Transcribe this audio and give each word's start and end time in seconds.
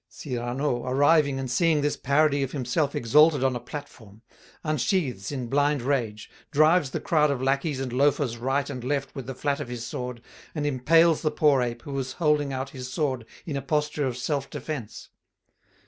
Cyrano, 0.09 0.83
arriving 0.83 1.37
and 1.37 1.47
seeing 1.47 1.81
this 1.81 1.95
parody 1.95 2.41
of 2.41 2.53
himself 2.53 2.95
exalted 2.95 3.43
on 3.43 3.55
a 3.55 3.59
platform, 3.59 4.23
unsheathes 4.63 5.31
in 5.31 5.45
blind 5.45 5.83
rage, 5.83 6.27
drives 6.49 6.89
the 6.89 6.99
crowd 6.99 7.29
of 7.29 7.39
lackeys 7.39 7.79
and 7.79 7.93
loafers 7.93 8.37
right 8.37 8.67
and 8.67 8.83
left 8.83 9.13
with 9.13 9.27
the 9.27 9.35
flat 9.35 9.59
of 9.59 9.67
his 9.67 9.85
sword, 9.85 10.23
and 10.55 10.65
impales 10.65 11.21
the 11.21 11.29
poor 11.29 11.61
ape 11.61 11.83
who 11.83 11.93
was 11.93 12.13
holding 12.13 12.51
out 12.51 12.71
his 12.71 12.91
sword 12.91 13.27
in 13.45 13.55
a 13.55 13.61
posture 13.61 14.07
of 14.07 14.17
self 14.17 14.49
defence. 14.49 15.09